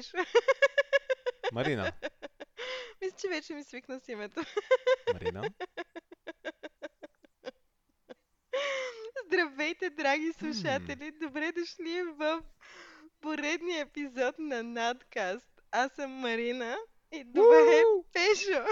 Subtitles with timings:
[0.00, 0.16] Пешо.
[1.52, 1.92] Марина.
[3.02, 4.40] Мисля, че вече ми свикна с името.
[5.12, 5.50] Марина.
[9.26, 11.12] Здравейте, драги слушатели!
[11.22, 12.42] Добре дошли в
[13.20, 15.60] поредния епизод на Надкаст.
[15.70, 16.76] Аз съм Марина
[17.12, 18.64] и добре Пешо.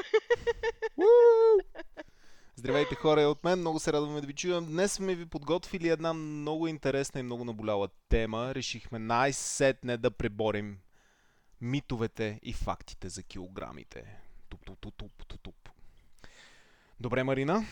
[2.57, 4.67] Здравейте хора, от мен много се радваме да ви чуем.
[4.67, 8.55] Днес сме ви подготвили една много интересна и много наболяла тема.
[8.55, 10.79] Решихме най-сетне да преборим
[11.61, 14.17] митовете и фактите за килограмите.
[14.49, 15.69] Туп, туп, туп, туп, туп, туп.
[17.01, 17.67] Добре, Марина.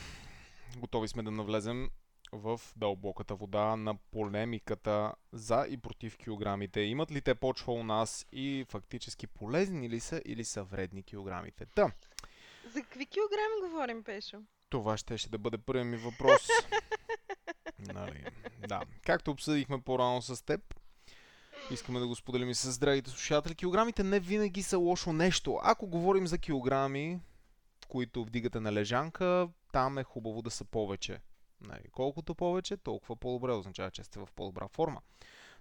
[0.76, 1.90] Готови сме да навлезем
[2.32, 6.80] в дълбоката вода на полемиката за и против килограмите.
[6.80, 11.66] Имат ли те почва у нас и фактически полезни ли са или са вредни килограмите?
[11.66, 11.92] Та,
[12.74, 14.42] За какви килограми говорим, Пешо?
[14.70, 16.48] това ще, ще да бъде първият ми въпрос.
[17.79, 18.24] нали,
[18.68, 18.82] да.
[19.07, 20.74] Както обсъдихме по-рано с теб,
[21.70, 23.54] искаме да го споделим и с здравите слушатели.
[23.54, 25.59] Килограмите не винаги са лошо нещо.
[25.62, 27.20] Ако говорим за килограми,
[27.88, 31.20] които вдигате на лежанка, там е хубаво да са повече.
[31.60, 35.00] Нали, колкото повече, толкова по-добре означава, че сте в по-добра форма.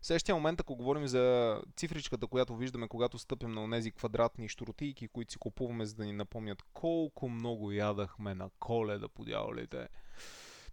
[0.02, 5.08] В следващия момент, ако говорим за цифричката, която виждаме, когато стъпим на тези квадратни щуротийки,
[5.08, 9.88] които си купуваме, за да ни напомнят колко много ядахме на коледа по дяволите,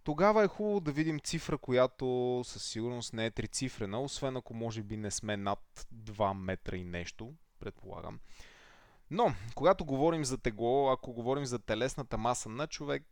[0.03, 4.83] тогава е хубаво да видим цифра, която със сигурност не е трицифрена, освен ако може
[4.83, 8.19] би не сме над 2 метра и нещо, предполагам.
[9.11, 13.03] Но, когато говорим за тегло, ако говорим за телесната маса на човек,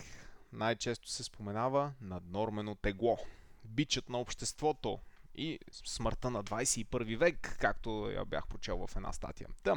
[0.53, 3.17] най-често се споменава наднормено тегло.
[3.63, 4.99] Бичът на обществото
[5.35, 9.47] и смъртта на 21 век, както я бях прочел в една статия.
[9.63, 9.75] Та,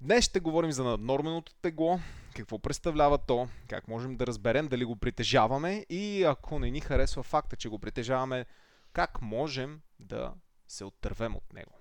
[0.00, 2.00] днес ще говорим за наднорменото тегло,
[2.36, 7.22] какво представлява то, как можем да разберем дали го притежаваме и ако не ни харесва
[7.22, 8.46] факта, че го притежаваме,
[8.92, 10.34] как можем да
[10.68, 11.72] се оттървем от него.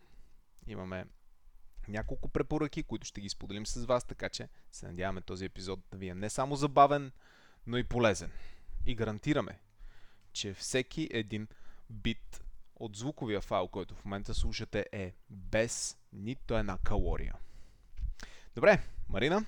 [0.67, 1.05] Имаме
[1.87, 5.97] няколко препоръки, които ще ги споделим с вас, така че се надяваме този епизод да
[5.97, 7.11] ви е не само забавен,
[7.67, 8.31] но и полезен.
[8.85, 9.59] И гарантираме,
[10.33, 11.47] че всеки един
[11.89, 12.43] бит
[12.75, 17.35] от звуковия файл, който в момента слушате, е без нито една калория.
[18.55, 18.79] Добре,
[19.09, 19.45] Марина,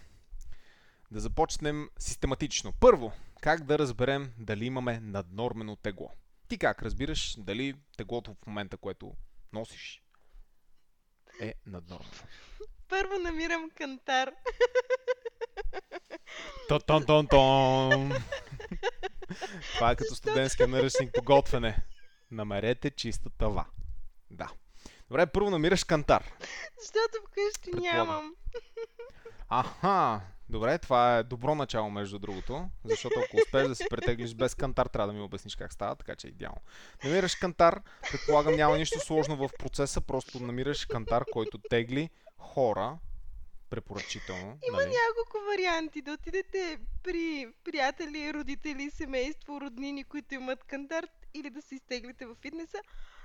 [1.12, 2.74] да започнем систематично.
[2.80, 6.12] Първо, как да разберем дали имаме наднормено тегло?
[6.48, 9.14] Ти как разбираш дали теглото в момента, което
[9.54, 10.04] носиш,
[11.42, 12.12] е наднормено?
[12.88, 14.32] Първо намирам кантар.
[16.70, 18.24] Тон-тон-тон-тон!
[19.76, 21.86] Това е като студентския наръчник по готвене.
[22.32, 23.66] Намерете чиста тава.
[24.30, 24.52] Да.
[25.12, 26.24] Добре, първо намираш кантар.
[26.80, 28.36] Защото вкъщи нямам.
[29.50, 34.56] Аха, добре, това е добро начало между другото, защото ако успееш да си претеглиш без
[34.56, 36.62] кантар, трябва да ми обясниш как става, така че е идеално.
[37.04, 42.98] Намираш кантар, предполагам няма нищо сложно в процеса, просто намираш кантар, който тегли хора,
[43.70, 44.58] препоръчително.
[44.68, 44.90] Има нали?
[45.08, 46.02] няколко варианти.
[46.02, 52.36] Да отидете при приятели, родители, семейство, роднини, които имат кантар или да се изтеглите в
[52.42, 52.78] фитнеса.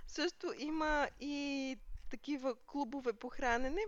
[0.06, 1.76] Също има и
[2.10, 3.80] такива клубове по хранене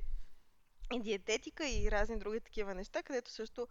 [0.94, 3.68] и диететика и разни други такива неща, където също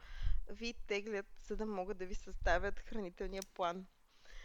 [0.50, 3.86] ви теглят, за да могат да ви съставят хранителния план.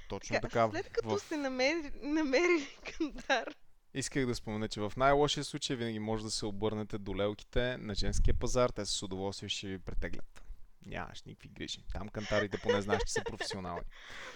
[0.09, 0.71] Точно така.
[0.71, 1.19] след като в...
[1.19, 2.67] сте намери, намерили
[2.99, 3.55] кантар,
[3.95, 7.95] Исках да спомена, че в най-лошия случай винаги може да се обърнете до лелките на
[7.95, 10.45] женския пазар, те с удоволствие ще ви претеглят.
[10.87, 11.85] Нямаш никакви грижи.
[11.93, 13.83] Там кантарите поне знаеш, че са професионални.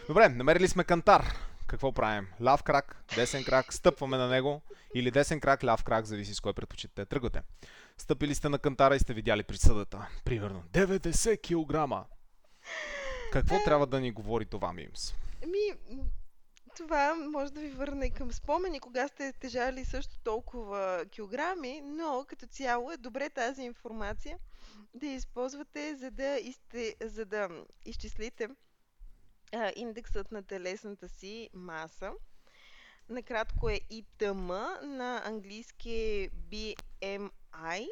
[0.09, 1.25] Добре, намерили сме кантар.
[1.67, 2.29] Какво правим?
[2.43, 4.63] Ляв крак, десен крак, стъпваме на него
[4.95, 7.43] или десен крак, ляв крак, зависи с кой предпочитате тръгвате.
[7.99, 10.09] Стъпили сте на кантара и сте видяли присъдата.
[10.25, 12.07] Примерно 90 кг.
[13.33, 15.15] Какво трябва да ни говори това, Мимс?
[15.47, 15.99] Ми,
[16.77, 22.47] това може да ви върне към спомени, кога сте тежали също толкова килограми, но като
[22.47, 24.39] цяло е добре тази информация
[24.95, 27.49] да я използвате, за да, изте, за да
[27.87, 28.49] изчислите
[29.53, 32.13] а, индексът на телесната си маса.
[33.09, 34.47] Накратко е ИТМ,
[34.83, 37.89] на английски е BMI,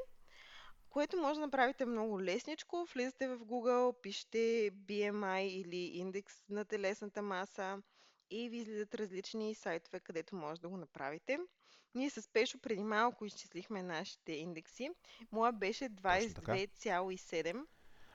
[0.90, 2.86] което може да направите много лесничко.
[2.94, 7.82] Влизате в Google, пишете BMI или индекс на телесната маса
[8.30, 11.38] и ви излизат различни сайтове, където може да го направите.
[11.94, 14.90] Ние с Пешо преди малко изчислихме нашите индекси.
[15.32, 16.52] Моя беше така.
[16.52, 17.64] 22,7.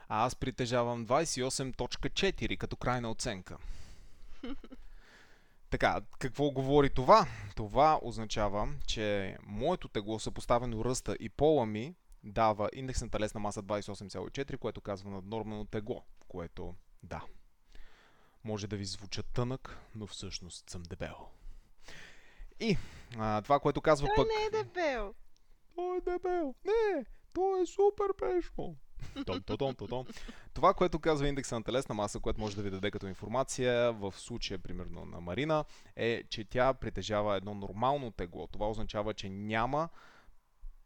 [0.09, 3.57] А аз притежавам 28.4 като крайна оценка.
[5.69, 7.27] Така, какво говори това?
[7.55, 13.63] Това означава, че моето тегло съпоставено ръста и пола ми дава индекс на телесна маса
[13.63, 17.23] 28,4, което казва наднормено тегло, което да.
[18.43, 21.15] Може да ви звуча тънък, но всъщност съм дебел.
[22.59, 22.77] И
[23.17, 24.27] а, това, което казва Той пък...
[24.27, 25.13] не е дебел.
[25.75, 26.55] той е дебел.
[26.65, 28.75] Не, той е супер пешко.
[29.25, 30.05] Том, том, том.
[30.53, 34.13] Това, което казва индекса на телесна маса, което може да ви даде като информация в
[34.17, 35.65] случая, примерно на Марина,
[35.95, 38.47] е, че тя притежава едно нормално тегло.
[38.47, 39.89] Това означава, че няма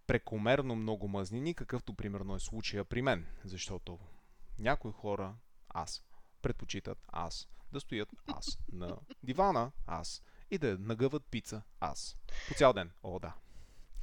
[0.07, 3.25] прекомерно много мъзнини, какъвто примерно е случая при мен.
[3.45, 3.99] Защото
[4.59, 5.35] някои хора,
[5.69, 6.03] аз,
[6.41, 12.17] предпочитат аз да стоят аз на дивана, аз и да нагъват пица, аз.
[12.47, 12.91] По цял ден.
[13.03, 13.33] О, да.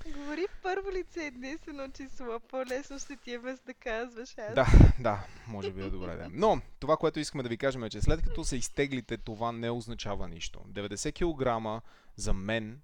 [0.06, 2.40] Говори първо лице единствено число.
[2.40, 4.54] По-лесно ще ти е без да казваш аз.
[4.54, 4.66] Да,
[4.98, 6.28] да, може би е добре да.
[6.32, 9.70] Но, това, което искаме да ви кажем е, че след като се изтеглите, това не
[9.70, 10.60] означава нищо.
[10.68, 11.82] 90 кг
[12.16, 12.80] за мен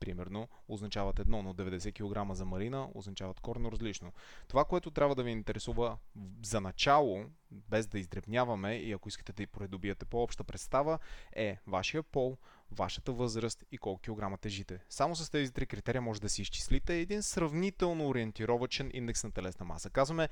[0.00, 4.12] примерно, означават едно, но 90 кг за Марина означават корно различно.
[4.48, 5.98] Това, което трябва да ви интересува
[6.42, 10.98] за начало, без да издребняваме и ако искате да и придобиете по-обща представа,
[11.32, 12.36] е вашия пол,
[12.70, 14.78] вашата възраст и колко килограма тежите.
[14.88, 19.66] Само с тези три критерия може да си изчислите един сравнително ориентировачен индекс на телесна
[19.66, 19.90] маса.
[19.90, 20.28] Казваме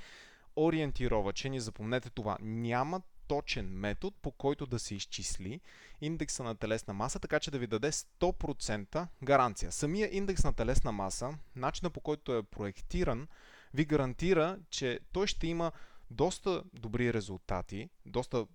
[0.57, 2.37] ориентировачен и запомнете това.
[2.41, 5.61] Няма точен метод, по който да се изчисли
[6.01, 9.73] индекса на телесна маса, така че да ви даде 100% гаранция.
[9.73, 13.29] Самия индекс на телесна маса, начина по който е проектиран,
[13.75, 15.73] ви гарантира, че той ще има
[16.11, 18.47] доста добри резултати, доста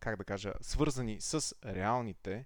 [0.00, 2.44] как да кажа, свързани с реалните,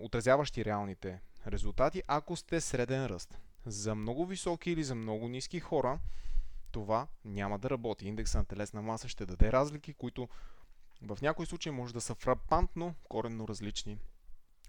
[0.00, 3.38] отразяващи реалните резултати, ако сте среден ръст.
[3.66, 5.98] За много високи или за много ниски хора,
[6.72, 8.08] това няма да работи.
[8.08, 10.28] Индекса на телесна маса ще даде разлики, които
[11.02, 13.98] в някои случаи може да са фрапантно коренно различни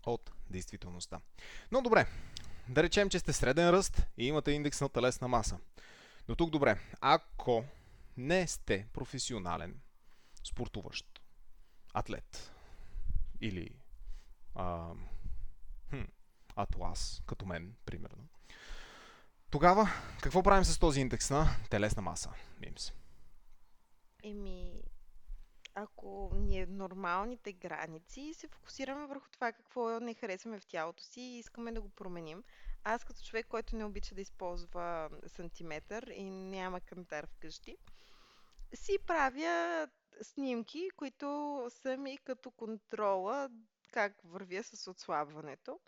[0.06, 1.20] от действителността.
[1.72, 2.08] Но добре,
[2.70, 5.60] да речем, че сте среден ръст и имате индекс на телесна маса.
[6.28, 7.64] Но тук добре, ако
[8.18, 9.80] не сте професионален
[10.44, 11.22] спортуващ
[11.94, 12.52] атлет
[13.42, 13.70] или
[14.56, 14.94] а,
[15.90, 16.02] хм,
[16.56, 18.28] атлас, като мен, примерно,
[19.52, 19.90] тогава,
[20.22, 22.94] какво правим с този индекс на телесна маса, Мимс?
[24.24, 24.84] Еми,
[25.74, 31.22] ако ни е нормалните граници, се фокусираме върху това какво не харесваме в тялото си
[31.22, 32.44] и искаме да го променим.
[32.84, 37.78] Аз като човек, който не обича да използва сантиметър и няма кантар вкъщи,
[38.74, 39.88] си правя
[40.22, 43.50] снимки, които са ми като контрола
[43.92, 45.80] как вървя с отслабването,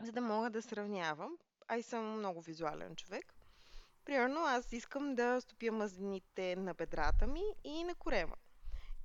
[0.00, 1.36] за да мога да сравнявам
[1.72, 3.34] а и съм много визуален човек.
[4.04, 8.36] Примерно аз искам да стопя мазнините на бедрата ми и на корема.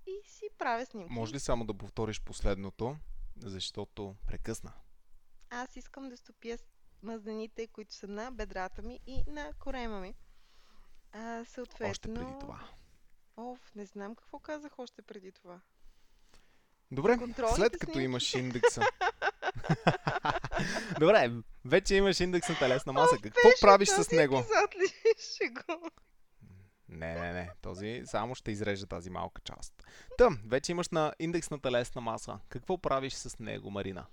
[0.07, 1.13] И си правя снимки.
[1.13, 2.97] Може ли само да повториш последното,
[3.37, 4.73] защото прекъсна?
[5.49, 6.57] Аз искам да стопя
[7.03, 10.15] мазнините, които са на бедрата ми и на корема ми.
[11.11, 11.91] А, съответно...
[11.91, 12.69] Още преди това.
[13.37, 15.59] Оф, не знам какво казах още преди това.
[16.91, 17.17] Добре,
[17.55, 18.05] след като снимки.
[18.05, 18.81] имаш индекса.
[20.99, 21.31] Добре,
[21.65, 23.15] вече имаш индекс на телесна маса.
[23.15, 24.35] О, Какво беше, правиш с него?
[25.51, 25.89] го.
[26.89, 27.51] Не, не, не.
[27.61, 29.73] Този само ще изрежа тази малка част.
[30.17, 32.39] Тъм, вече имаш на индекс на телесна маса.
[32.49, 34.05] Какво правиш с него, Марина?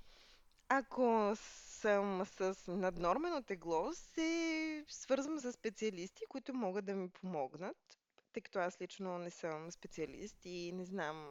[0.69, 7.77] Ако съм с наднормено тегло, се свързвам с специалисти, които могат да ми помогнат,
[8.33, 11.29] тъй като аз лично не съм специалист и не знам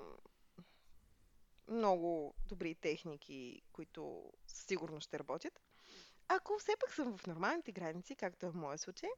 [1.67, 5.61] много добри техники, които сигурно ще работят.
[6.27, 9.09] Ако все пак съм в нормалните граници, както е в моя случай,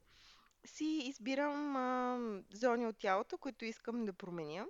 [0.65, 2.19] си избирам а,
[2.53, 4.65] зони от тялото, които искам да променя.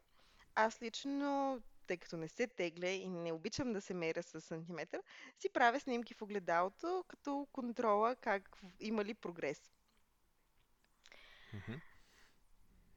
[0.55, 5.01] Аз лично, тъй като не се тегля и не обичам да се меря с сантиметър,
[5.39, 9.71] си правя снимки в огледалото, като контрола как има ли прогрес.
[11.53, 11.79] Mm-hmm.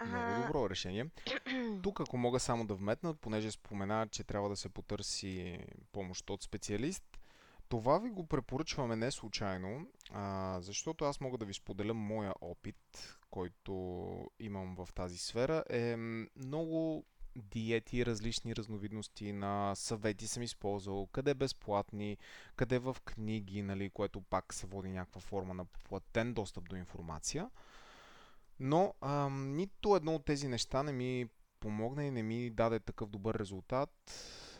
[0.06, 1.06] Много добро решение.
[1.82, 5.58] Тук, ако мога само да вметна, понеже спомена, че трябва да се потърси
[5.92, 7.04] помощ от специалист,
[7.68, 13.18] това ви го препоръчваме не случайно, а, защото аз мога да ви споделя моя опит,
[13.30, 13.72] който
[14.38, 15.64] имам в тази сфера.
[15.70, 15.96] Е
[16.36, 17.04] много
[17.36, 22.16] диети, различни разновидности на съвети съм използвал, къде безплатни,
[22.56, 27.50] къде в книги, нали, което пак се води някаква форма на платен достъп до информация.
[28.60, 31.28] Но а, нито едно от тези неща не ми
[31.60, 33.90] помогна и не ми даде такъв добър резултат,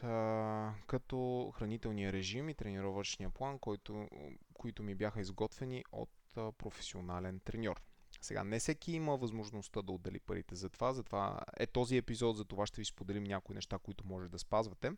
[0.02, 4.08] а, като хранителния режим и тренировъчния план, който,
[4.54, 7.80] които ми бяха изготвени от а, професионален треньор.
[8.20, 12.44] Сега, не всеки има възможността да отдели парите за това, затова е този епизод, за
[12.44, 14.92] това ще ви споделим някои неща, които може да спазвате.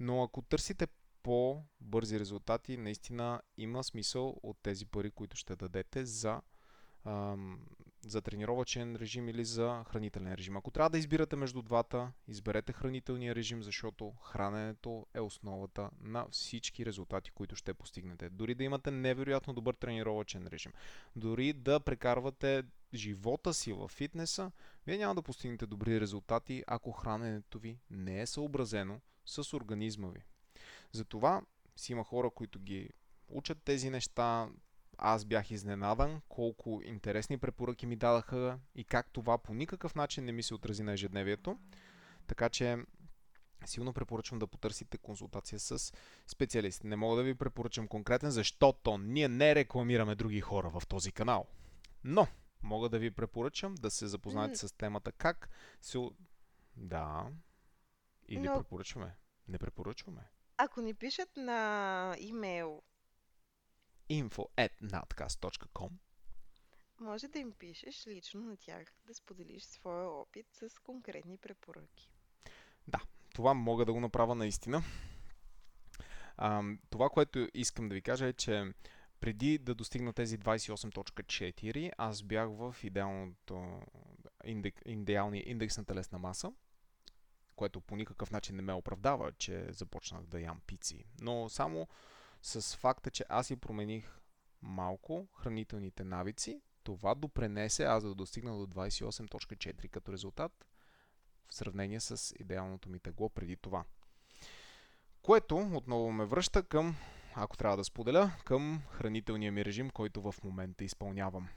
[0.00, 0.86] Но ако търсите
[1.22, 6.40] по-бързи резултати, наистина има смисъл от тези пари, които ще дадете за
[8.06, 10.56] за тренировачен режим или за хранителен режим.
[10.56, 16.86] Ако трябва да избирате между двата, изберете хранителния режим, защото храненето е основата на всички
[16.86, 18.28] резултати, които ще постигнете.
[18.28, 20.72] Дори да имате невероятно добър тренировачен режим,
[21.16, 22.62] дори да прекарвате
[22.94, 24.50] живота си в фитнеса,
[24.86, 30.22] вие няма да постигнете добри резултати, ако храненето ви не е съобразено с организма ви.
[30.92, 31.42] Затова
[31.76, 32.90] си има хора, които ги
[33.28, 34.48] учат тези неща,
[35.04, 40.32] аз бях изненадан колко интересни препоръки ми дадаха и как това по никакъв начин не
[40.32, 41.58] ми се отрази на ежедневието.
[42.26, 42.78] Така че
[43.66, 45.92] силно препоръчвам да потърсите консултация с
[46.26, 46.84] специалист.
[46.84, 51.46] Не мога да ви препоръчам конкретен, защото ние не рекламираме други хора в този канал.
[52.04, 52.26] Но
[52.62, 54.66] мога да ви препоръчам да се запознаете mm.
[54.66, 55.98] с темата как се...
[56.76, 57.26] Да.
[58.28, 58.58] Или Но...
[58.58, 59.16] препоръчваме.
[59.48, 60.30] Не препоръчваме.
[60.56, 62.82] Ако ни пишат на имейл
[64.10, 65.90] info at nadcast.com
[67.02, 72.10] може да им пишеш лично на тях, да споделиш своя опит с конкретни препоръки.
[72.88, 73.00] Да,
[73.34, 74.82] това мога да го направя наистина.
[76.36, 78.72] А, това, което искам да ви кажа е, че
[79.20, 83.80] преди да достигна тези 28.4, аз бях в идеалното
[84.44, 86.52] индек, идеалния индекс на телесна маса,
[87.56, 91.04] което по никакъв начин не ме оправдава, че започнах да ям пици.
[91.20, 91.88] Но само
[92.42, 94.20] с факта, че аз си промених
[94.62, 100.66] малко хранителните навици, това допренесе аз да достигна до 28.4 като резултат
[101.48, 103.84] в сравнение с идеалното ми тегло преди това.
[105.22, 106.96] Което отново ме връща към,
[107.34, 111.48] ако трябва да споделя, към хранителния ми режим, който в момента изпълнявам.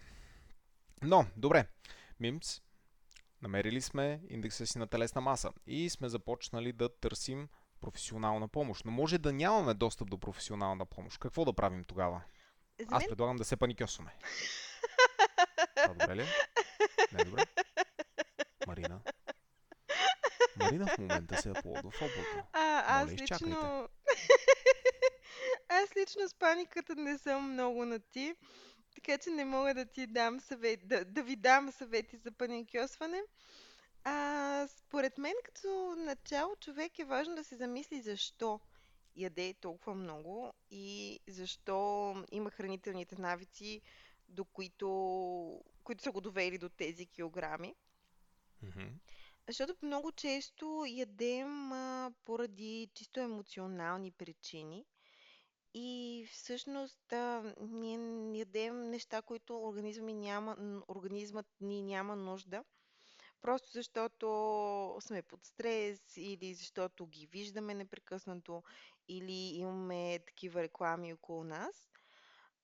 [1.01, 1.67] Но, добре,
[2.19, 2.61] Мимц,
[3.41, 7.49] намерили сме индекса си на телесна маса и сме започнали да търсим
[7.81, 8.85] професионална помощ.
[8.85, 11.17] Но може да нямаме достъп до професионална помощ.
[11.17, 12.21] Какво да правим тогава?
[12.79, 14.11] За Аз предлагам да се паникьосваме.
[15.75, 16.21] Това добре ли?
[16.21, 16.25] Е?
[17.11, 17.43] Не е добре?
[18.67, 19.01] Марина?
[20.57, 22.47] Марина в момента се е плодо в облако.
[22.53, 23.89] А, аз Моля, лично...
[25.69, 28.35] аз лично с паниката не съм много на ти,
[28.95, 33.21] така че не мога да ти дам съвет, да, да ви дам съвети за паникьосване.
[34.07, 38.59] А, според мен като начало човек е важно да се замисли защо
[39.15, 43.81] яде толкова много и защо има хранителните навици,
[44.29, 47.75] до които, които са го довели до тези килограми.
[48.63, 48.89] Mm-hmm.
[49.47, 54.85] Защото много често ядем а, поради чисто емоционални причини
[55.73, 62.63] и всъщност а, ние ядем неща, които организъм няма, организмът ни няма нужда
[63.45, 64.27] Просто защото
[64.99, 68.63] сме под стрес или защото ги виждаме непрекъснато
[69.07, 71.89] или имаме такива реклами около нас.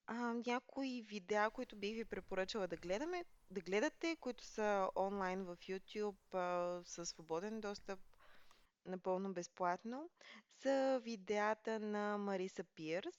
[0.07, 0.15] А,
[0.47, 6.35] някои видеа, които бих ви препоръчала да гледаме, да гледате, които са онлайн в YouTube
[6.35, 7.99] а, със свободен достъп,
[8.85, 10.09] напълно безплатно,
[10.61, 13.15] са видеята на Мариса Пирс.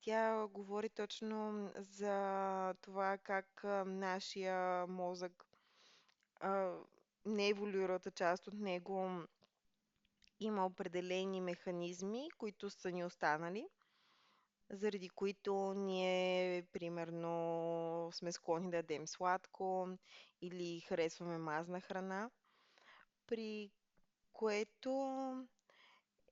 [0.00, 5.49] Тя говори точно за това как нашия мозък
[6.40, 6.74] а,
[7.26, 9.08] нееволюиралата част от него
[10.40, 13.68] има определени механизми, които са ни останали,
[14.70, 19.88] заради които ние, примерно, сме склонни да ядем сладко
[20.40, 22.30] или харесваме мазна храна,
[23.26, 23.70] при
[24.32, 24.90] което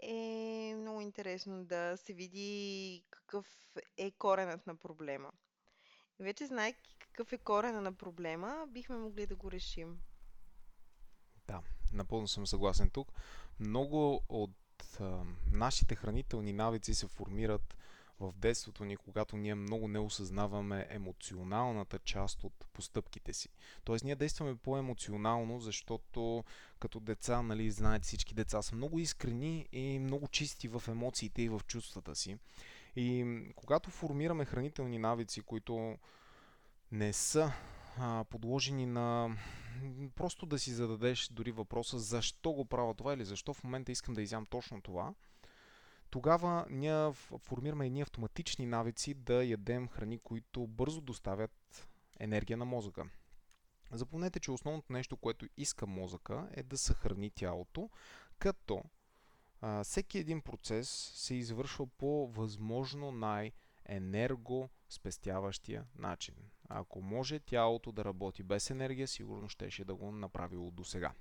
[0.02, 3.46] е много интересно да се види какъв
[3.96, 5.32] е коренът на проблема.
[6.20, 9.98] Вече знаеки какъв е корена на проблема, бихме могли да го решим.
[11.46, 13.12] Да, напълно съм съгласен тук.
[13.60, 14.50] Много от
[15.00, 17.76] а, нашите хранителни навици се формират
[18.20, 23.48] в детството ни, когато ние много не осъзнаваме емоционалната част от постъпките си.
[23.84, 26.44] Тоест ние действаме по-емоционално, защото
[26.80, 31.48] като деца, нали, знаете, всички деца са много искрени и много чисти в емоциите и
[31.48, 32.38] в чувствата си.
[33.00, 33.26] И
[33.56, 35.96] когато формираме хранителни навици, които
[36.92, 37.52] не са
[37.98, 39.36] а, подложени на
[40.14, 44.14] просто да си зададеш дори въпроса защо го правя това или защо в момента искам
[44.14, 45.14] да изям точно това,
[46.10, 51.88] тогава ние формираме едни автоматични навици да ядем храни, които бързо доставят
[52.20, 53.04] енергия на мозъка.
[53.92, 57.90] Запомнете, че основното нещо, което иска мозъка е да съхрани тялото,
[58.38, 58.82] като
[59.60, 66.34] а, всеки един процес се извършва по възможно най-енергоспестяващия начин.
[66.68, 71.12] Ако може тялото да работи без енергия, сигурно щеше да го направило до сега.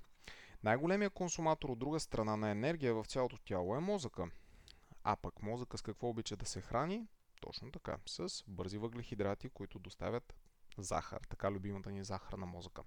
[0.62, 4.30] Най-големият консуматор от друга страна на енергия в цялото тяло е мозъка.
[5.04, 7.06] А пък мозъка с какво обича да се храни?
[7.40, 10.34] Точно така, с бързи въглехидрати, които доставят
[10.78, 12.82] захар, така любимата ни захар на мозъка.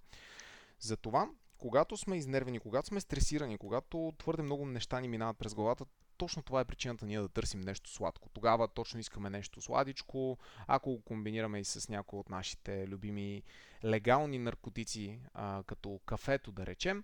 [0.80, 1.30] Затова,
[1.62, 5.86] когато сме изнервени, когато сме стресирани, когато твърде много неща ни минават през главата,
[6.18, 8.30] точно това е причината ние да търсим нещо сладко.
[8.30, 10.38] Тогава точно искаме нещо сладичко.
[10.68, 13.44] Ако го комбинираме и с някои от нашите любими
[13.84, 17.04] легални наркотици, а, като кафето да речем,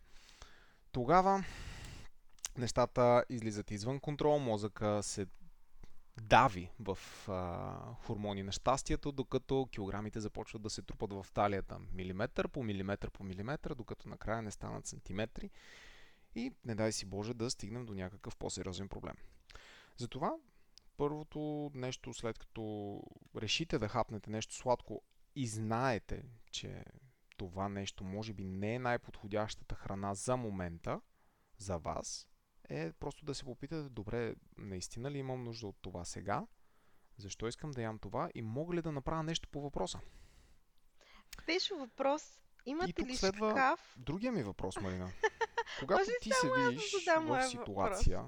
[0.91, 1.43] тогава
[2.57, 5.25] нещата излизат извън контрол, мозъка се
[6.21, 6.97] дави в
[7.27, 13.09] а, хормони на щастието, докато килограмите започват да се трупат в талията милиметър по милиметър
[13.09, 15.49] по милиметър, докато накрая не станат сантиметри
[16.35, 19.15] и не дай си Боже да стигнем до някакъв по-сериозен проблем.
[19.97, 20.35] Затова
[20.97, 23.01] първото нещо, след като
[23.35, 25.01] решите да хапнете нещо сладко
[25.35, 26.85] и знаете, че
[27.37, 31.01] това нещо може би не е най-подходящата храна за момента,
[31.57, 32.27] за вас,
[32.69, 36.45] е просто да се попитате, добре, наистина ли имам нужда от това сега?
[37.17, 38.29] Защо искам да ям това?
[38.35, 39.99] И мога ли да направя нещо по въпроса?
[41.45, 42.39] Беше въпрос.
[42.65, 43.95] Имате и тук ли следва шкаф?
[43.97, 45.11] другия ми въпрос, Марина.
[45.79, 48.23] Когато Може ти се да видиш задам в моя ситуация...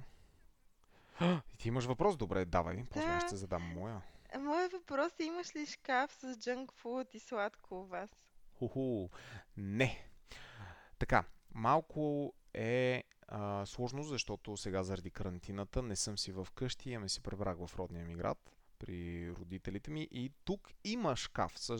[1.53, 2.17] И ти имаш въпрос?
[2.17, 2.83] Добре, давай.
[2.89, 3.19] После Да.
[3.19, 4.01] ще задам моя.
[4.39, 8.09] Моят въпрос е, имаш ли шкаф с джанк фуд и сладко у вас?
[8.59, 9.09] Ху-ху.
[9.57, 10.05] Не.
[10.99, 17.09] Така, малко е а, сложно, защото сега заради карантината не съм си в къщи, ами
[17.09, 21.79] си пребрах в родния ми град при родителите ми и тук има шкаф с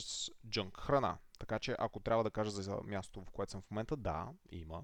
[0.49, 1.17] джънк храна.
[1.39, 4.83] Така че ако трябва да кажа за мястото, в което съм в момента, да, има.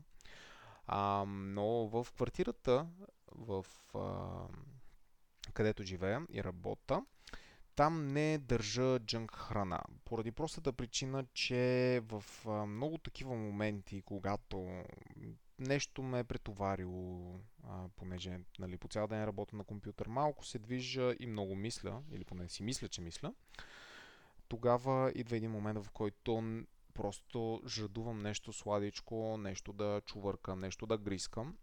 [0.87, 2.87] А, но в квартирата,
[3.31, 4.47] в а,
[5.53, 7.05] където живея и работя,
[7.75, 9.81] там не държа джънк храна.
[10.05, 12.23] Поради простата причина, че в
[12.67, 14.83] много такива моменти, когато
[15.59, 17.39] нещо ме е претоварило,
[17.95, 22.25] понеже нали, по цял ден работя на компютър, малко се движа и много мисля, или
[22.25, 23.33] поне си мисля, че мисля,
[24.47, 26.43] тогава идва един момент, в който
[26.93, 31.57] просто жадувам нещо сладичко, нещо да чувъркам, нещо да грискам.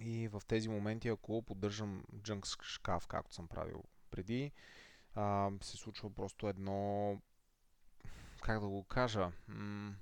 [0.00, 4.52] И в тези моменти, ако поддържам джънк шкаф, както съм правил преди,
[5.14, 7.20] а, се случва просто едно,
[8.42, 9.94] как да го кажа, м-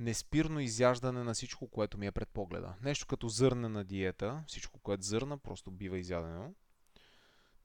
[0.00, 2.74] неспирно изяждане на всичко, което ми е пред погледа.
[2.82, 6.54] Нещо като зърнена диета, всичко, което зърна, просто бива изядено.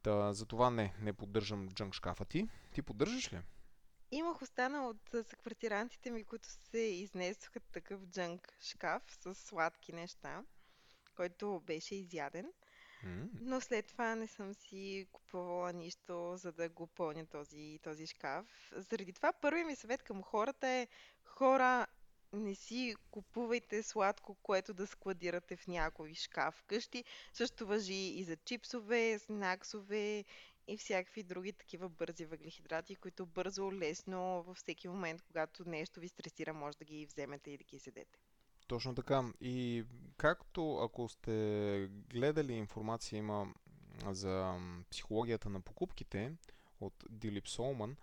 [0.01, 2.47] Та, затова не, не поддържам джънк шкафа ти.
[2.73, 3.39] Ти поддържаш ли?
[4.11, 10.43] Имах останал от съквартирантите ми, които се изнесоха такъв джанк шкаф с сладки неща,
[11.15, 12.51] който беше изяден.
[13.41, 18.73] Но след това не съм си купувала нищо, за да го пълня този, този шкаф.
[18.75, 20.87] Заради това първият ми съвет към хората е
[21.25, 21.87] хора,
[22.33, 27.03] не си купувайте сладко, което да складирате в някой шкаф вкъщи.
[27.33, 30.23] Също въжи и за чипсове, снаксове
[30.67, 36.07] и всякакви други такива бързи въглехидрати, които бързо, лесно, във всеки момент, когато нещо ви
[36.07, 38.19] стресира, може да ги вземете и да ги седете.
[38.67, 39.23] Точно така.
[39.41, 39.83] И
[40.17, 43.53] както ако сте гледали информация има
[44.11, 44.55] за
[44.91, 46.31] психологията на покупките
[46.81, 47.95] от Дилип Солман,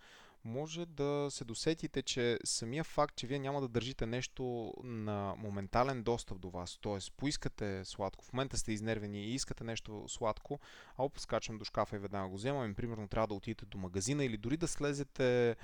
[0.45, 6.03] може да се досетите, че самия факт, че вие няма да държите нещо на моментален
[6.03, 6.99] достъп до вас, т.е.
[7.17, 10.61] поискате сладко, в момента сте изнервени и искате нещо сладко,
[10.99, 14.25] а скачам до шкафа и веднага го вземам, и примерно трябва да отидете до магазина
[14.25, 15.57] или дори да слезете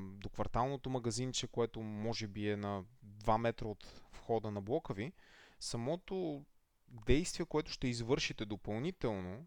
[0.00, 5.12] до кварталното магазинче, което може би е на 2 метра от входа на блока ви,
[5.60, 6.44] самото
[7.06, 9.46] действие, което ще извършите допълнително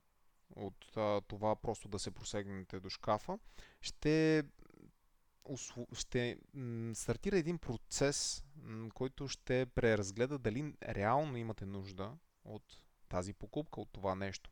[0.55, 3.39] от а, това просто да се просегнете до шкафа,
[3.81, 4.43] ще,
[5.93, 6.37] ще
[6.93, 8.43] стартира един процес,
[8.93, 12.63] който ще преразгледа дали реално имате нужда от
[13.11, 14.51] тази покупка, от това нещо.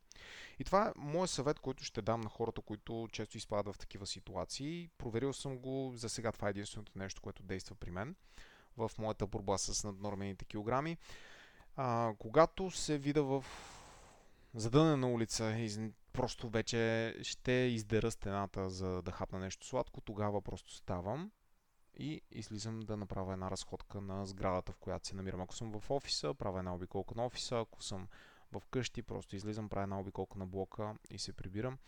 [0.58, 4.06] И това е моят съвет, който ще дам на хората, които често изпадат в такива
[4.06, 4.90] ситуации.
[4.98, 8.16] Проверил съм го, за сега това е единственото нещо, което действа при мен
[8.76, 10.96] в моята борба с наднормените килограми.
[11.76, 13.44] А, когато се видя в
[14.54, 20.74] задънена улица и просто вече ще издера стената за да хапна нещо сладко, тогава просто
[20.74, 21.30] ставам
[21.94, 25.40] и излизам да направя една разходка на сградата, в която се намирам.
[25.40, 28.08] Ако съм в офиса, правя една обиколка на офиса, ако съм
[28.52, 31.78] в къщи, просто излизам, правя една обиколка на блока и се прибирам.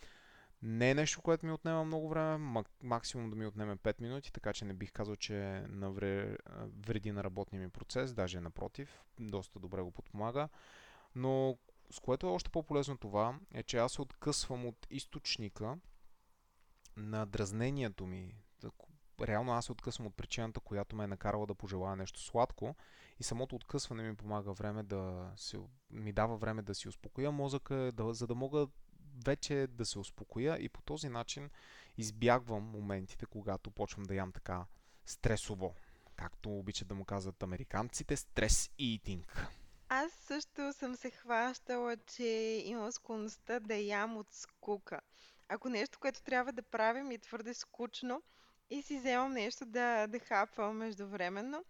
[0.62, 4.32] Не е нещо, което ми отнема много време, мак- максимум да ми отнеме 5 минути,
[4.32, 5.64] така че не бих казал, че
[6.86, 10.48] вреди на работния ми процес, даже напротив, доста добре го подпомага.
[11.14, 11.58] Но
[11.90, 15.78] с което е още по-полезно това, е, че аз се откъсвам от източника
[16.96, 18.34] на дразнението ми.
[19.20, 22.76] Реално аз се откъсвам от причината, която ме е накарала да пожелая нещо сладко
[23.20, 25.58] и самото откъсване ми помага време да се,
[25.90, 28.66] ми дава време да си успокоя мозъка, да, за да мога
[29.26, 31.50] вече да се успокоя и по този начин
[31.96, 34.64] избягвам моментите, когато почвам да ям така
[35.06, 35.74] стресово.
[36.16, 39.22] Както обичат да му казват американците, стрес eating.
[39.88, 42.24] Аз също съм се хващала, че
[42.64, 45.00] имам склонността да ям от скука.
[45.48, 48.22] Ако нещо, което трябва да правим е твърде скучно
[48.70, 51.64] и си вземам нещо да, да хапвам междувременно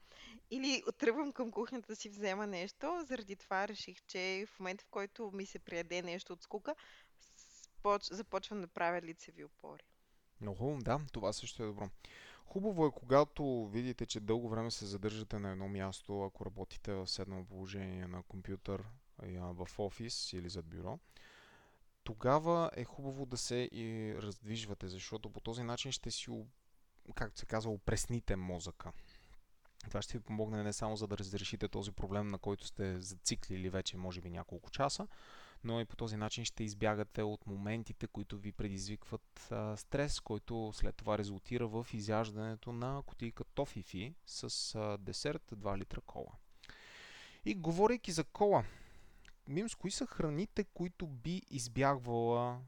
[0.50, 4.88] или тръгвам към кухнята да си взема нещо, заради това реших, че в момента в
[4.90, 6.74] който ми се прияде нещо от скука,
[7.83, 8.05] споч...
[8.05, 9.83] започвам да правя лицеви опори.
[10.40, 11.88] Много, да, това също е добро.
[12.46, 17.07] Хубаво е, когато видите, че дълго време се задържате на едно място, ако работите в
[17.07, 18.85] седно положение на компютър
[19.38, 20.98] в офис или зад бюро,
[22.05, 26.31] тогава е хубаво да се и раздвижвате, защото по този начин ще си,
[27.14, 28.92] както се казва, опресните мозъка.
[29.88, 33.70] Това ще ви помогне не само за да разрешите този проблем, на който сте зациклили
[33.70, 35.08] вече може би няколко часа,
[35.64, 40.72] но и по този начин ще избягате от моментите, които ви предизвикват а, стрес, който
[40.74, 46.32] след това резултира в изяждането на кутийка тофифи с а, десерт 2 литра кола.
[47.44, 48.64] И говорейки за кола,
[49.48, 52.60] Мимс, кои са храните, които би избягвала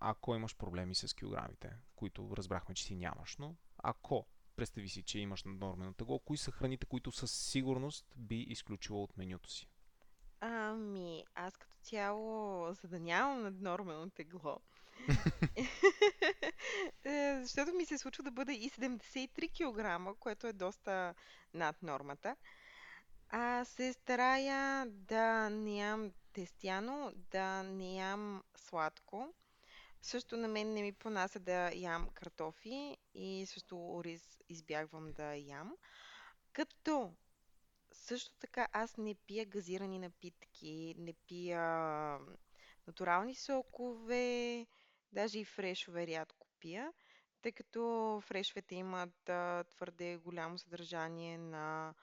[0.00, 5.18] ако имаш проблеми с килограмите, които разбрахме, че си нямаш, но ако представи си, че
[5.18, 9.68] имаш наднормено тегло, кои са храните, които със сигурност би изключила от менюто си?
[10.40, 14.60] Ами, аз като цяло, за да нямам наднормално тегло,
[17.04, 21.14] е, защото ми се случва да бъда и 73 кг, което е доста
[21.54, 22.36] над нормата,
[23.28, 29.34] а се старая да не ям тестяно, да не ям сладко.
[30.06, 35.76] Също на мен не ми понася да ям картофи и също ориз избягвам да ям.
[36.52, 37.12] Като
[37.92, 41.60] също така аз не пия газирани напитки, не пия
[42.86, 44.66] натурални сокове,
[45.12, 46.92] даже и фрешове рядко пия,
[47.42, 51.94] тъй като фрешовете имат а, твърде голямо съдържание на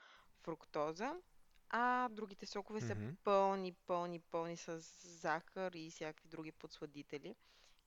[0.41, 1.15] фруктоза,
[1.69, 3.09] а другите сокове са Мгм.
[3.23, 4.79] пълни, пълни, пълни с
[5.19, 7.35] захар и всякакви други подсладители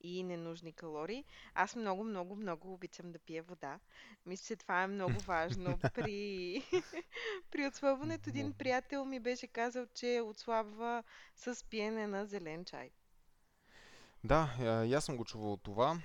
[0.01, 1.25] и ненужни калории.
[1.55, 3.79] Аз много, много, много обичам да пия вода.
[4.27, 6.63] Мисля, че това е много важно при,
[7.51, 8.31] при отслабването.
[8.31, 11.03] Един приятел ми беше казал, че отслабва
[11.35, 12.91] с пиене на зелен чай.
[14.25, 15.99] Да, а, и аз съм го чувал това.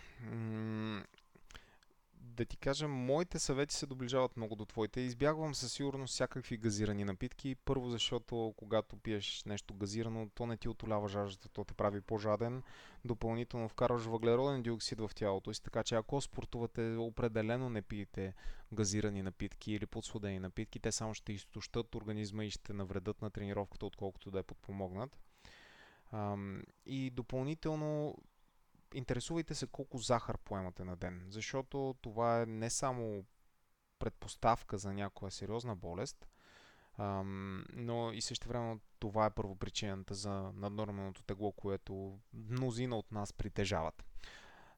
[2.31, 5.01] Да ти кажа, моите съвети се доближават много до твоите.
[5.01, 7.55] Избягвам със сигурност всякакви газирани напитки.
[7.55, 12.63] Първо, защото когато пиеш нещо газирано, то не ти отолява жаждата, то те прави по-жаден.
[13.05, 18.33] Допълнително вкарваш въглероден диоксид в тялото си, така че ако спортувате, определено не пиете
[18.73, 20.79] газирани напитки или подсладени напитки.
[20.79, 25.17] Те само ще изтощат организма и ще навредят на тренировката, отколкото да я подпомогнат.
[26.11, 28.17] Ам, и допълнително
[28.93, 33.23] интересувайте се колко захар поемате на ден, защото това е не само
[33.99, 36.27] предпоставка за някоя сериозна болест,
[36.97, 43.33] ам, но и също време това е първопричината за наднорменото тегло, което мнозина от нас
[43.33, 44.03] притежават.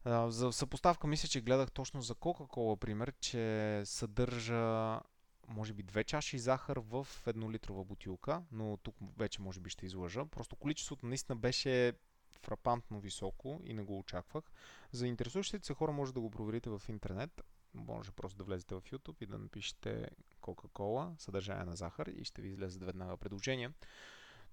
[0.06, 5.00] А, за съпоставка мисля, че гледах точно за Кока-Кола, пример, че съдържа
[5.48, 10.26] може би две чаши захар в еднолитрова бутилка, но тук вече може би ще излъжа.
[10.26, 11.94] Просто количеството наистина беше
[12.40, 14.44] фрапантно високо и не го очаквах.
[14.92, 17.42] За интересуващите се хора може да го проверите в интернет.
[17.74, 20.10] Може просто да влезете в YouTube и да напишете
[20.42, 23.72] Coca-Cola, съдържание на захар и ще ви излезе веднага предложение.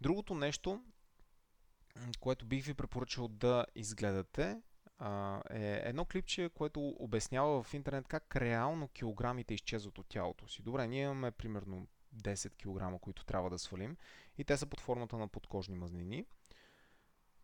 [0.01, 0.85] Другото нещо,
[2.21, 4.61] което бих ви препоръчал да изгледате,
[5.51, 10.63] е едно клипче, което обяснява в интернет как реално килограмите изчезват от тялото си.
[10.63, 12.51] Добре, ние имаме примерно 10
[12.95, 13.97] кг, които трябва да свалим
[14.39, 16.27] и те са под формата на подкожни мазнини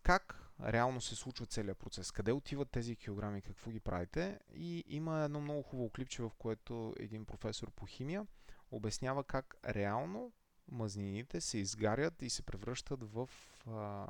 [0.07, 5.25] как реално се случва целият процес, къде отиват тези килограми, какво ги правите и има
[5.25, 8.27] едно много хубаво клипче, в което един професор по химия
[8.71, 10.33] обяснява как реално
[10.69, 13.31] мазнините се изгарят и се превръщат в
[13.67, 14.07] а,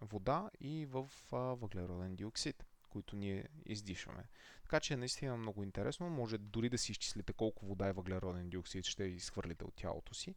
[0.00, 4.24] вода и в а, въглероден диоксид, които ние издишваме.
[4.62, 6.10] Така че е наистина много интересно.
[6.10, 10.34] Може дори да си изчислите колко вода и въглероден диоксид ще изхвърлите от тялото си,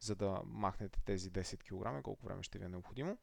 [0.00, 3.18] за да махнете тези 10 кг, колко време ще ви е необходимо.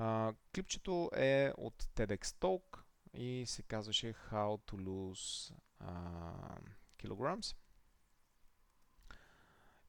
[0.00, 2.78] А, клипчето е от TEDx Talk
[3.14, 6.60] и се казваше How to Lose uh,
[6.98, 7.56] Kilograms.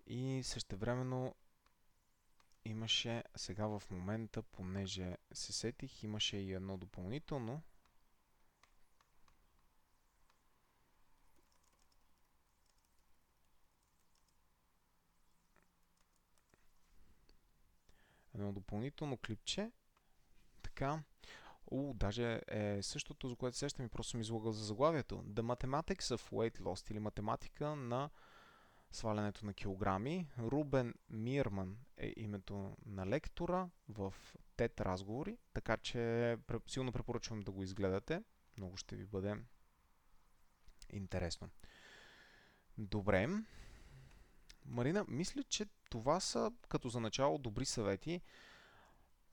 [0.07, 1.35] И същевременно
[2.65, 7.61] имаше, сега в момента, понеже се сетих, имаше и едно допълнително.
[18.33, 19.71] Едно допълнително клипче,
[20.79, 21.03] така.
[21.71, 25.23] О, даже е същото, за което сещам и просто съм излагал за заглавието.
[25.23, 28.09] The Mathematics of Weight Loss или математика на
[28.91, 30.27] свалянето на килограми.
[30.39, 34.13] Рубен Мирман е името на лектора в
[34.57, 36.37] TED разговори, така че
[36.67, 38.23] силно препоръчвам да го изгледате.
[38.57, 39.35] Много ще ви бъде
[40.89, 41.49] интересно.
[42.77, 43.27] Добре.
[44.65, 48.21] Марина, мисля, че това са като за начало добри съвети.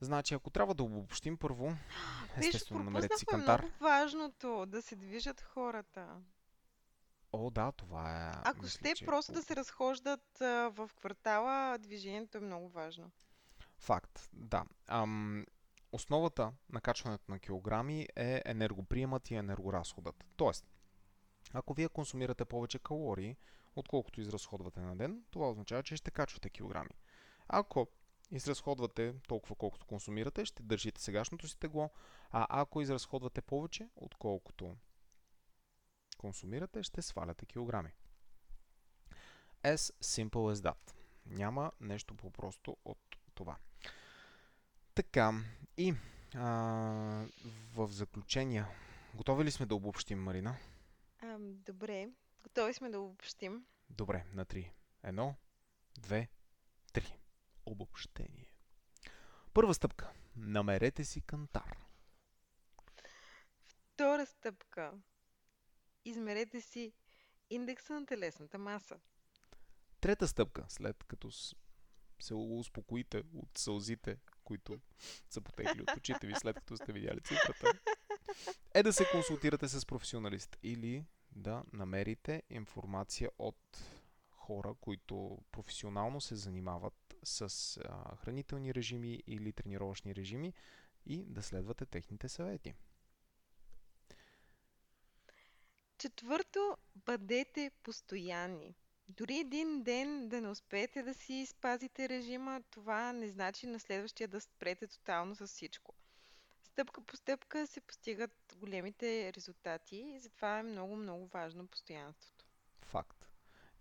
[0.01, 1.73] Значи, ако трябва да обобщим първо,
[2.37, 3.61] естествено, намерете си кантар.
[3.61, 6.07] много важното, да се движат хората.
[7.33, 8.31] О, да, това е...
[8.43, 9.05] Ако мисля, ще че...
[9.05, 13.11] просто да се разхождат а, в квартала, движението е много важно.
[13.79, 14.65] Факт, да.
[14.87, 15.45] Ам,
[15.91, 20.25] основата на качването на килограми е енергоприемът и енергоразходът.
[20.35, 20.65] Тоест,
[21.53, 23.35] ако вие консумирате повече калории,
[23.75, 26.89] отколкото изразходвате на ден, това означава, че ще качвате килограми.
[27.47, 27.87] Ако
[28.31, 31.89] изразходвате толкова колкото консумирате, ще държите сегашното си тегло,
[32.31, 34.75] а ако изразходвате повече, отколкото
[36.17, 37.89] консумирате, ще сваляте килограми.
[39.63, 40.93] As simple as that.
[41.25, 42.99] Няма нещо по-просто от
[43.35, 43.57] това.
[44.95, 45.33] Така,
[45.77, 45.93] и
[46.35, 46.49] а,
[47.75, 48.65] в заключение,
[49.15, 50.57] готови ли сме да обобщим, Марина?
[51.19, 52.09] А, добре,
[52.43, 53.65] готови сме да обобщим.
[53.89, 54.73] Добре, на три.
[55.03, 55.35] Едно,
[55.99, 56.29] две,
[56.93, 57.17] три.
[57.67, 58.53] Обобщение.
[59.53, 60.09] Първа стъпка.
[60.35, 61.77] Намерете си кантар.
[63.67, 64.93] Втора стъпка.
[66.05, 66.93] Измерете си
[67.49, 68.99] индекса на телесната маса.
[70.01, 71.31] Трета стъпка, след като
[72.19, 74.79] се успокоите от сълзите, които
[75.29, 77.71] са потекли от очите ви, след като сте видяли цифрата,
[78.73, 83.83] е да се консултирате с професионалист или да намерите информация от
[84.31, 90.53] хора, които професионално се занимават с а, хранителни режими или тренировъчни режими
[91.05, 92.73] и да следвате техните съвети.
[95.97, 98.75] Четвърто, бъдете постоянни.
[99.09, 104.27] Дори един ден да не успеете да си спазите режима, това не значи на следващия
[104.27, 105.93] да спрете тотално с всичко.
[106.63, 112.45] Стъпка по стъпка се постигат големите резултати и затова е много, много важно постоянството.
[112.81, 113.29] Факт.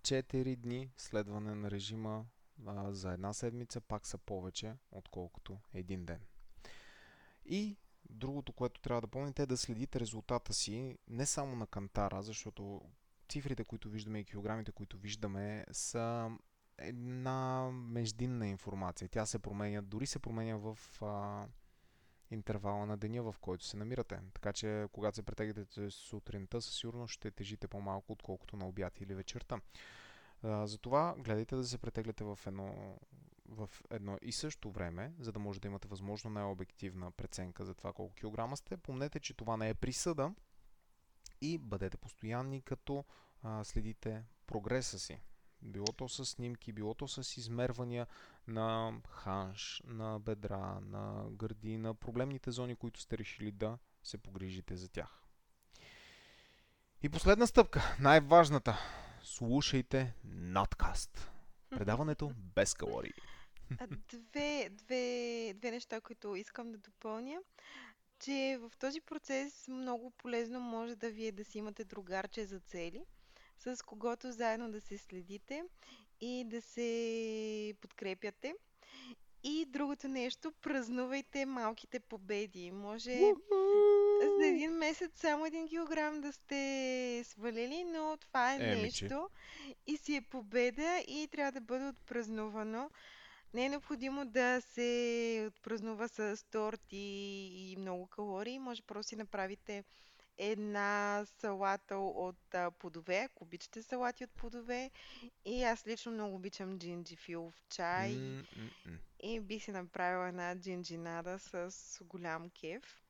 [0.02, 2.26] Четири дни следване на режима
[2.88, 6.20] за една седмица пак са повече, отколкото един ден.
[7.44, 7.76] И
[8.10, 12.80] другото, което трябва да помните е да следите резултата си не само на кантара, защото
[13.28, 16.30] цифрите, които виждаме и килограмите, които виждаме, са
[16.78, 19.08] една междинна информация.
[19.08, 21.46] Тя се променя, дори се променя в а,
[22.30, 24.20] интервала на деня, в който се намирате.
[24.34, 29.14] Така че, когато се претегляте сутринта, със сигурност ще тежите по-малко, отколкото на обяд или
[29.14, 29.60] вечерта.
[30.46, 32.98] Затова гледайте да се претегляте в едно,
[33.48, 37.92] в едно и също време, за да може да имате възможно най-обективна преценка за това
[37.92, 38.76] колко килограма сте.
[38.76, 40.34] Помнете, че това не е присъда
[41.40, 43.04] и бъдете постоянни, като
[43.42, 45.20] а, следите прогреса си.
[45.62, 48.06] Било то с снимки, било то с измервания
[48.46, 54.76] на ханш, на бедра, на гърди, на проблемните зони, които сте решили да се погрижите
[54.76, 55.22] за тях.
[57.02, 58.78] И последна стъпка, най-важната.
[59.28, 61.30] Слушайте надкаст.
[61.70, 63.12] Предаването без калории.
[64.08, 67.38] Две, две, две неща, които искам да допълня.
[68.18, 72.60] Че в този процес много полезно може да ви е да си имате другарче за
[72.60, 73.02] цели,
[73.58, 75.64] с когото заедно да се следите
[76.20, 78.54] и да се подкрепяте.
[79.42, 82.70] И другото нещо, празнувайте малките победи.
[82.70, 83.18] Може
[84.40, 89.30] за един месец само един килограм да сте свалили, но това е, е нещо
[89.86, 92.90] и си е победа и трябва да бъде отпразнувано.
[93.54, 98.58] Не е необходимо да се отпразнува с торт и, много калории.
[98.58, 99.84] Може просто си направите
[100.38, 104.90] една салата от а, плодове, ако обичате салати от плодове.
[105.44, 108.12] И аз лично много обичам джинджифил в чай.
[108.12, 108.98] Mm-mm.
[109.22, 111.70] И бих си направила една джинджинада с
[112.04, 113.05] голям кеф.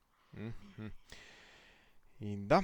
[2.21, 2.61] И да,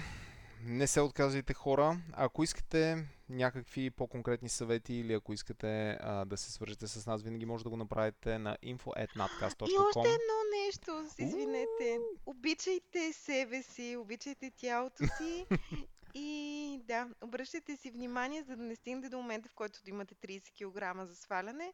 [0.65, 1.97] не се отказвайте хора.
[2.13, 7.45] Ако искате някакви по-конкретни съвети или ако искате а, да се свържете с нас, винаги
[7.45, 11.99] може да го направите на info.nadcast.com И още едно нещо, извинете.
[12.25, 15.45] Обичайте себе си, обичайте тялото си
[16.13, 20.15] и да, обръщайте си внимание, за да не стигнете до момента, в който да имате
[20.15, 21.73] 30 кг за сваляне.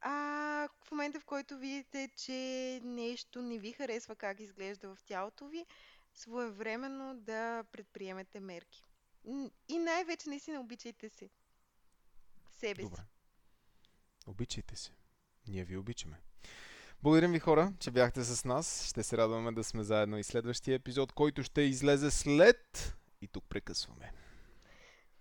[0.00, 5.48] А в момента, в който видите, че нещо не ви харесва как изглежда в тялото
[5.48, 5.66] ви,
[6.14, 8.84] своевременно да предприемете мерки.
[9.68, 11.30] И най-вече наистина обичайте се.
[12.50, 13.00] Себе Добре.
[14.26, 14.92] Обичайте се.
[15.48, 16.20] Ние ви обичаме.
[17.02, 18.84] Благодарим ви хора, че бяхте с нас.
[18.84, 22.94] Ще се радваме да сме заедно и следващия епизод, който ще излезе след...
[23.20, 24.12] И тук прекъсваме.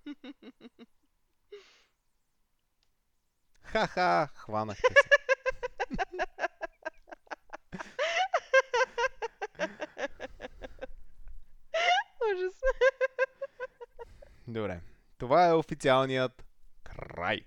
[3.67, 5.09] Ха-ха, хванахте се.
[12.33, 12.61] Ужас.
[14.47, 14.81] Добре.
[15.17, 16.43] Това е официалният
[16.83, 17.41] край.